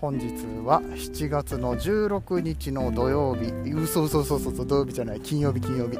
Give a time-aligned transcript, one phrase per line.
[0.00, 0.28] 本日
[0.64, 5.98] は7月の16日の土曜日、嘘嘘嘘嘘土曜日じゃない、金曜日、金曜日、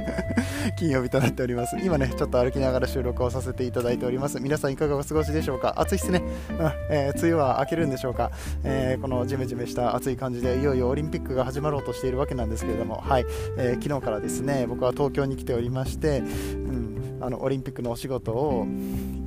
[0.78, 1.76] 金曜日となっております。
[1.84, 4.40] 今ね、ちょっと歩きながら収録をさせていただいております。
[4.40, 5.74] 皆さんいかがお過ごしでしょうか？
[5.76, 6.22] 暑いっすね。
[6.48, 6.56] うん、
[6.88, 8.30] えー、梅雨は明けるんでしょうか、
[8.64, 13.26] えー、このジメジメした暑い感じで、いよいよオリンピックが始まろうとしているわけなんですけれども、はい、
[13.58, 16.22] えー、昨日からですね、僕は東京に来ておりまして、う
[16.56, 18.66] ん、あのオリンピックのお仕事を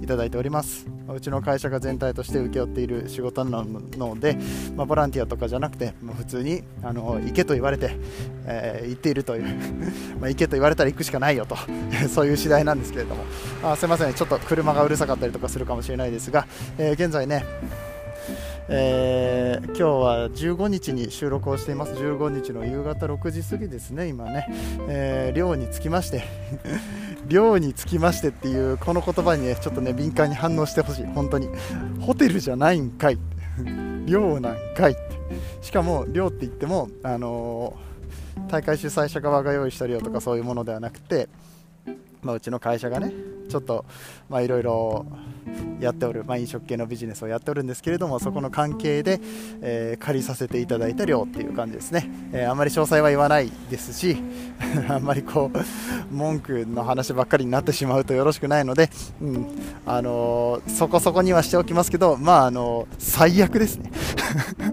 [0.02, 0.88] いただいております。
[1.08, 4.38] うちの会社が全体として請け負っている仕事なので、
[4.76, 7.98] まあ、ボランティアとかじゃなくて、まあ、普通にあの行けと言われて、
[8.46, 9.44] えー、行っているという
[10.20, 11.56] ま行けと言われたら行くしかないよと
[12.10, 13.24] そういう次第なんですけれども。
[13.64, 17.46] あすいませんちょっと車がうるさかったりとかするかもしれないですが、えー、現在ね
[18.70, 21.94] えー、今日は15日に収録をしています。
[21.94, 24.48] 15日の夕方6時過ぎですね今ね、
[24.88, 26.24] えー、寮に着きまして
[27.28, 31.06] 寮につきましてっていうこの言葉にねちょっとね敏感に反応してほしい。
[31.06, 31.50] 本当に。
[32.00, 33.18] ホテルじゃないんかい。
[34.06, 35.02] 寮なんかいって。
[35.62, 41.30] しかも寮って言ってもあのー、大会主催者側が用意した寮とかそういうものではなくて
[42.24, 43.14] まあ、うちの会社がね
[43.50, 43.86] ちょっと
[44.30, 45.06] まあいろいろ
[45.84, 49.20] やっておる、まあ、飲食系のビジネスをやっておるんですけれどもそこの関係で、
[49.62, 54.18] えー、借りさせていただいた量っていう感じですね、えー、あんまり詳細は言わないですし
[54.90, 58.90] あんまりこう文句の話ばっかりになってしまうとよろしくないので、
[59.22, 59.48] うん。
[59.86, 63.92] あのー、そこそこにはしておきますけどまああの最悪ですね。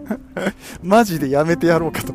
[0.82, 2.14] マジでやめてやろうかと。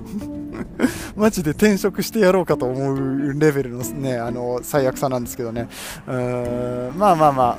[1.15, 5.67] マジで転職してやろうかと思うレベルのね、あの、最悪さなんですけどね。
[6.07, 7.57] うーん、まあまあまあ、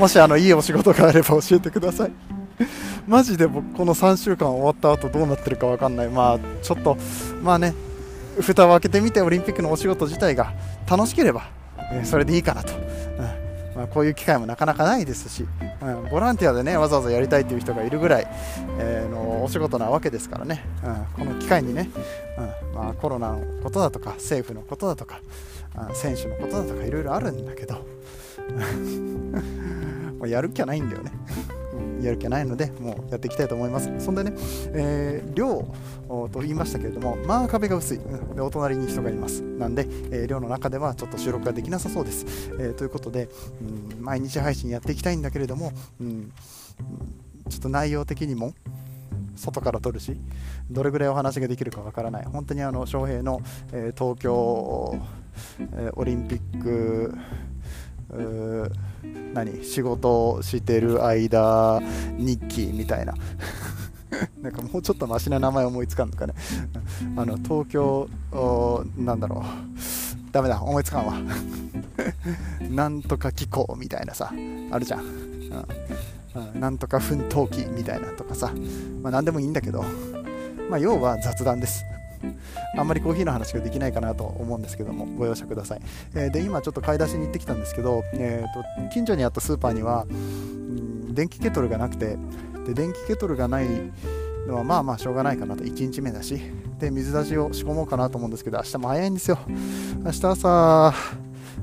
[0.00, 2.12] もしあの、いいお仕事があれば教えてください。
[3.06, 6.08] マジで僕、この3週間終わった後どうなってるかわかんない。
[6.08, 6.96] まあ、ちょっと、
[7.42, 7.74] まあね、
[8.40, 10.54] 蓋を開けてみてオリンピックのお仕事自体が
[10.88, 11.42] 楽しければ、
[11.92, 12.72] えそれでいいかなと。
[12.72, 12.80] うん。
[13.76, 15.46] まあ、こういう機会もなかなかないですし、
[15.82, 18.26] うん、ボランティアでねわざわざやりたいという人がいるぐらい、
[18.78, 21.90] えー、のお仕事なわけですからね、うん、この機会にね、
[22.38, 22.74] うん。
[22.74, 25.20] まあ、コロナのことだとか政府のことだとか、
[25.88, 27.84] うん、選手のことだとかいろいろあるんだけど。
[30.20, 31.10] もうやる気はないんだよね。
[32.02, 33.90] やる気はないので、もうやっていきたいと思います。
[33.98, 34.32] そんでね、
[34.72, 35.66] えー、寮
[36.32, 39.42] と言いましたけれども、まあ壁が薄い、うん、でお隣に人がいます。
[39.42, 42.24] なんで、えー、寮の中ではちょっと収録ができなさそうです。
[42.58, 43.28] えー、ということで、
[43.96, 46.32] うん、毎日配信やっていきたいんだけれども、うん、
[47.48, 48.54] ちょっと内容的にも、
[49.36, 50.18] 外から撮るし、
[50.70, 53.40] どれぐらいお話ができるかわからない、本当にあの翔平の、
[53.72, 54.98] えー、東京、
[55.72, 57.14] えー、オリンピック、
[59.34, 59.64] 何？
[59.64, 61.80] 仕事をしてる間
[62.16, 63.14] 日記みたいな。
[64.42, 66.34] なんかもうちょっとマシな名前思いつかんのかね。
[67.16, 68.08] あの東京
[68.96, 69.70] なんだろう。
[70.32, 71.14] ダメだ思いつかんわ。
[72.70, 74.32] なんとか気候みたいなさ
[74.70, 75.04] あるじゃん、
[76.54, 78.52] うん、なんとか奮闘記みたいなとかさ、
[79.02, 79.84] まあ、何でもいいんだけど、
[80.68, 81.84] まあ、要は雑談です。
[82.76, 85.80] あんまりコーヒーの話ができないかなと思うんですけども、ご容赦ください。
[86.14, 92.16] えー、で、今ちょっと買い出しに行ってきたんですけど、えーと、近所にあったスーパーには、うん、電気ケトルがなくて、
[92.66, 93.66] で電気ケトルがない
[94.46, 96.40] のはまあまあしょうがないかなと、1日目だし、
[96.78, 99.38] で、水出しを仕込もうかなと思うんですけど、明日も早いんですよ。
[100.04, 100.94] 明日朝、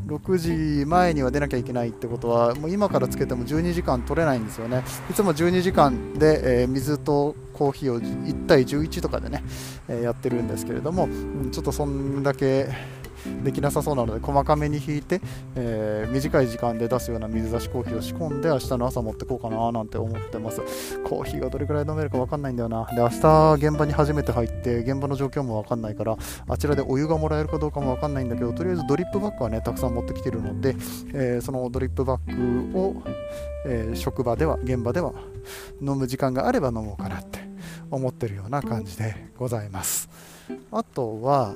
[0.06, 0.38] 6
[0.80, 4.84] 時前には出なきゃいけないってことは、もう今からつけても12時間取れないんですよね。
[5.10, 9.44] いつも12時間で、えー、水とコーヒーを1対11とかでね、
[9.88, 11.08] えー、やってるんですけれども、う
[11.48, 12.68] ん、ちょっとそんだけ
[13.44, 15.22] できなさそうなので細かめに引いて、
[15.56, 20.62] えー、短い時間で出すような水出しコーヒーを仕込んで明日の朝持ってこうかななんて思ってます。
[21.04, 22.86] コーヒーがどれくらい飲めるか分かんないんだよな。
[22.86, 30.76] で明日現場に初めて入って現場の状況も分かんないからあちらでお湯がもらえるかどうかも分かんないんだけどとりあえずドリップバッグはねたくさん持ってきてるので、
[31.14, 32.96] えー、そのドリップバッグを、
[33.66, 35.14] えー、職場では現場では
[35.82, 37.40] 飲む時間があれば飲もうかなって
[37.90, 40.10] 思ってるような感じでございます。
[40.72, 41.56] あとは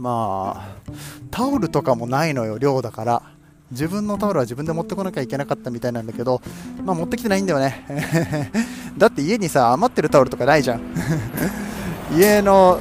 [0.00, 0.90] まあ
[1.30, 3.22] タオルとかもないのよ量だから。
[3.70, 6.42] 自分のタオルは自分で持ってこなきゃいけなかったみたいなんだけど、
[6.84, 8.50] まあ、持ってきてないんだよね。
[8.98, 10.80] だって家にさ余ってるタオルとかないじゃん。
[12.18, 12.80] 家の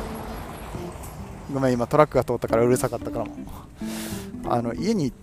[1.53, 3.31] ごめん今トラックが通ったからうるさかったからも。
[4.47, 5.13] あの家に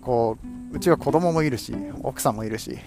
[0.00, 2.78] こううちは子供もいるし奥さんもいるし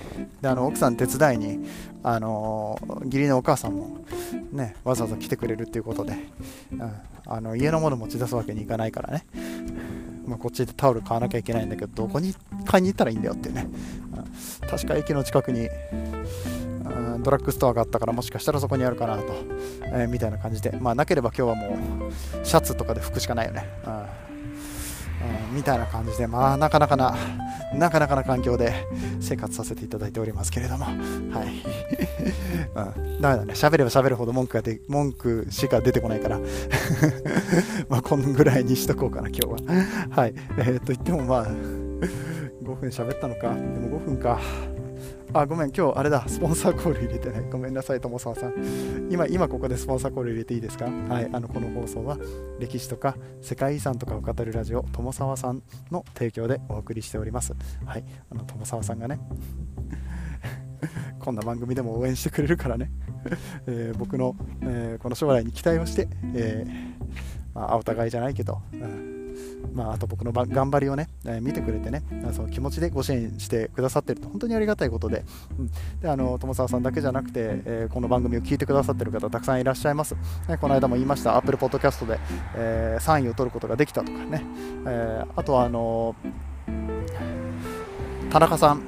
[0.41, 1.67] であの奥さん手伝いに
[2.03, 3.97] あの義理のお母さんも
[4.51, 6.13] ね、わざわざ来てくれるっていうことで、
[6.73, 6.81] うん、
[7.25, 9.25] あの家のもの持ち出すわけにいかないからね、
[10.25, 12.35] まあ、こっちでタオル買わなきゃいけないんだけどどこに
[12.65, 13.67] 買いに行ったらいいんだよってね、
[14.61, 15.69] うん、確か駅の近くに
[17.21, 19.33] ドラッグストアがあったからもしかしたらそこにあるかなと、
[19.85, 21.77] えー、みたいな感じで、まあ、なければ今日はも
[22.09, 24.05] うシャツとかで服しかないよね、うん、
[25.51, 27.15] みたいな感じで、まあ、なかなかな
[27.74, 28.88] なかなかな環境で
[29.19, 30.95] 生活させていただいておりますけれども、はい。
[32.75, 33.53] うん、ダメだね。
[33.53, 36.39] 喋れば喋るほど文句がで文句しか出てこないから
[37.89, 39.86] まあ、こんぐらいにしとこうかな、今日は。
[40.09, 40.33] はい。
[40.57, 43.53] えー、と言っても、まあ、5分喋ったのか。
[43.53, 44.39] でも5分か。
[45.33, 47.49] あ、ごめん、今日あれだ、スポンサーコール入れてない。
[47.49, 49.07] ごめんなさい、友沢さん。
[49.09, 50.85] 今、今ここでスポンサーコール入れていいですか？
[50.85, 52.17] はい、あの、この放送は、
[52.59, 57.53] 歴史とか世界遺産とかを語るラジオ、友沢さんの提供でお送りしております。
[57.85, 59.19] はい、あの、友沢さんがね、
[61.19, 62.91] こんな番組でも応援してくれるからね、
[63.67, 69.20] えー、僕の、えー、この将来に期待をして、えー、まあ、お互いじゃないけど、うん
[69.73, 75.23] まあ、あと僕の頑張りをね、えー、見てくれてね、その気持ちでご支援してくださってると本当にありがたいことで、
[75.57, 80.15] うん、であの友沢さんだけじゃなくて、えー、この番組を聞いてくださってる方たくさんいらっしゃいます。
[80.47, 82.19] ね、この間も言いました、Apple Podcast で、
[82.55, 84.43] えー、3位を取ることができたとかね、
[84.87, 86.15] えあとはあの
[88.31, 88.81] 田中さん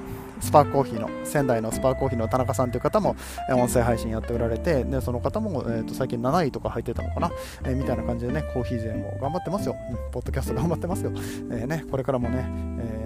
[0.43, 3.15] スパークコーヒーの仙台のスパークコーヒーの田中さんという方も
[3.49, 7.31] 音声配信やっておられてでその方も、えー、と最近7位とか入ってたのかな、
[7.65, 11.11] え、みたいな感じでねコーヒー勢も頑張ってますよ、うん、ポッドキャスト頑張ってますよ、
[11.51, 12.45] えーね、これからもね、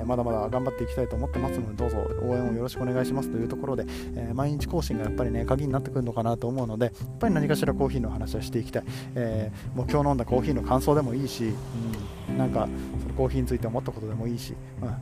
[0.01, 3.29] え、まだまだ頑張っていきたいと思ってますのでどうぞ応援をよろしくお願いします。
[3.29, 3.85] というところで、
[4.15, 8.83] え、毎日更新がやっぱりね鍵になってくるのかなと思うのでやっぱり何かしらコーヒーの話はしていきたい、
[9.15, 11.53] え、もう今日飲んだコーヒーの感想でもいいし、うん、
[12.37, 12.67] なんか
[13.01, 14.55] そのコーヒーについて思ったことでもいいし、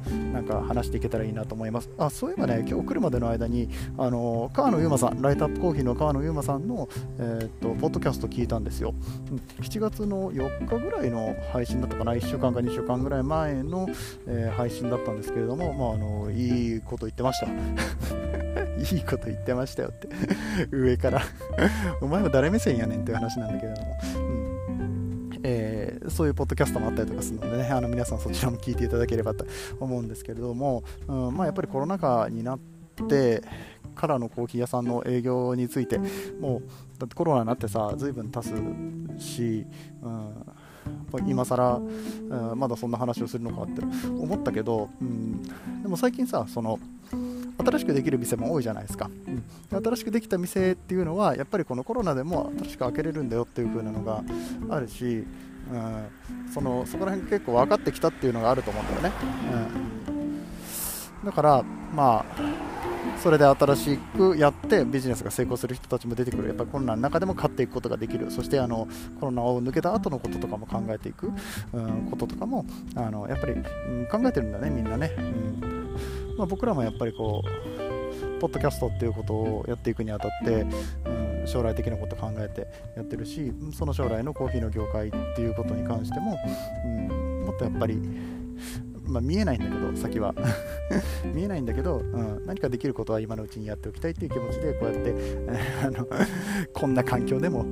[0.09, 1.89] うん、なんか話していけたらいいなと思います。
[1.97, 6.87] あそういえばね今日来るまでの間にあの川野優馬さんライトアップコーヒーの川野優馬さんの、
[7.19, 8.93] えー、っとポッドキャスト聞いたんですよ。
[9.61, 13.87] 7月の4日ぐらいの配信だったかな1週間か2週間ぐらい前の、
[14.27, 17.47] えー、配信だったんですけれども、まあ、あのいいこと言ってました。
[18.77, 20.09] いいこと言ってましたよって。
[20.71, 21.21] 上から。
[22.01, 24.35] お前は誰目線やねんっていう話なんだけれども、うん。
[24.35, 24.44] えー、
[26.09, 29.45] そういうポッドキャストもあったりとかするのでねあの皆さんそちらも聞いていただければと
[29.79, 32.59] 思うんですけれども、うんまあ、やっぱりコロナ禍になっ
[33.07, 33.43] て
[33.95, 35.99] からのコーヒー屋さんの営業について
[36.39, 39.65] もうだってコロナになってさ随分経つし、
[40.01, 41.81] うん、今更、
[42.29, 45.41] うん、まだそんな話をするのかって思ったけど、うん、
[45.81, 46.79] でも最近さその
[47.57, 49.09] 新しくできる店も多いじゃないですか、
[49.71, 54.23] うん、新しくできた店っていうのはやっぱりこのコロナでも新しく開けれるんだよっていう風なのが
[54.69, 55.25] あるし、
[55.71, 59.11] うん、そのそこら辺結構分かってきたっていうのがあると思うんだよね、
[61.21, 61.63] うん、だから
[61.93, 62.65] まあ
[63.21, 66.47] それで新しくやってビジネスが成功する人たちも出てくる。
[66.49, 68.29] やっぱコロナの中でも勝っていくことができる。
[68.29, 68.87] そしてあの
[69.19, 71.31] コロナを抜けた後のこととかも考えていく、
[71.73, 72.65] うん、こととかも
[72.95, 75.95] あのやっぱり、うん、考えてるんだねみんなね、うん。
[76.37, 80.69] まあ、僕らもやっぱりこうポッドキャストっていうことをやっていくにあたって、うん、
[81.47, 86.37] 将来的なこと考えてやってるしその将来のコーヒーの業界っていうことに関しても、
[86.85, 87.99] うん、もっとやっぱり
[89.07, 90.33] まあ、見えないんだけど先は。
[91.33, 95.13] 見えないんだけど、うん、何かできることは今のうちにやっておきたいっていう気持ちでこうやって
[95.83, 96.07] あの
[96.73, 97.65] こんな環境でも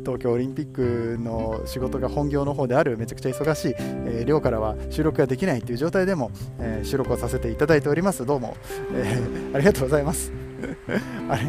[0.00, 8.24] 東京オリンピックの仕事が本業の方であるめちゃくちゃ忙しい、えー、寮からは収録ができないっていう状態でも、えー、収録をさせていただいております。
[8.24, 8.56] どうも、
[8.92, 10.45] えー、ありがとうございます。
[11.28, 11.42] あれ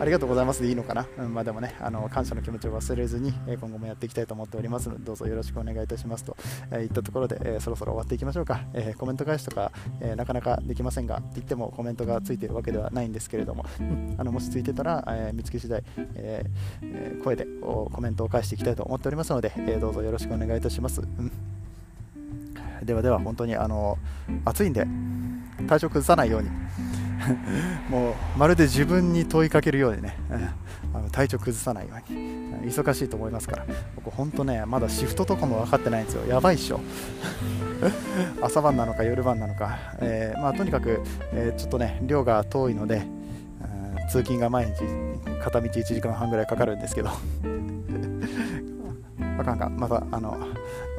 [0.00, 6.36] ありがとうございますでいいのかな、うん、まあ、でもねあの感謝の気持ちを忘れずに、え今後もやっていきたいと思っておりますのでどうぞよろしくお願いいたしますと、
[6.70, 15.82] えー、いったところで、え、そろそろ終わっていきましょうか、え、コメント返しとか、えなかなかできませんがって言ってもコメントがついているわけではないんですけれども、うん、あのもしついてたら、え見つけ次第、
[16.14, 16.44] え
[17.22, 21.30] 声でコメントを返していきたいと思っておりますので、えどうぞよろしくお願いいたします、うん、
[22.84, 23.98] ではでは本当にあの
[24.44, 24.86] 暑いんで
[25.68, 26.50] 体調崩さないように。
[27.88, 30.16] もうまるで自分に問いかけるようにね、
[30.94, 32.42] あの体調崩さないように。
[32.62, 33.66] 忙しいと思いますから。
[33.96, 36.26] 僕本当ねまだシフトとかも分かってないんですよ。
[36.26, 36.80] やばいっしょ。
[38.40, 41.02] 朝晩なのか夜晩なのか、えー、まあ、とにかく、
[41.32, 43.02] えー、ちょっとね量が遠いので
[44.08, 44.84] 通勤が毎日
[45.42, 47.10] 片道1時間半ぐらいかかるんですけど
[49.38, 50.38] あかんかまたあの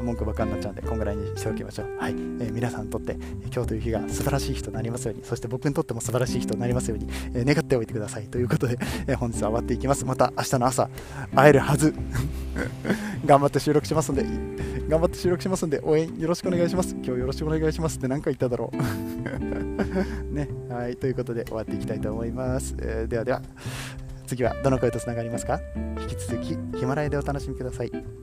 [0.02, 1.98] 文句ばっかになっちゃうんでこんぐらいにしておきましょう。
[1.98, 3.14] はい、えー、皆さんにとって
[3.54, 10.06] 今日という日が素晴らしい日となりますようにそして僕にとっても素晴らしい日となりますように、えー、願っておいてくださいということで、 えー、本日は終わっていきます。
[10.06, 10.90] また明日の朝
[11.36, 11.94] 会えるはず。
[13.26, 14.26] 頑張って収録しますので
[14.90, 16.94] 頑張って収録しますんで応援よろしくお願いします。
[16.96, 17.98] 今日よろしくお願いします。
[17.98, 18.78] って何か言っただろう。
[20.34, 20.50] ね。
[20.70, 20.98] はい。
[20.98, 23.42] ということで終わっていきたいと思います、えー、ではでは
[24.28, 25.60] 次はどの声とつながりますか？
[26.02, 28.23] 引き続きヒマラヤでお楽しみください。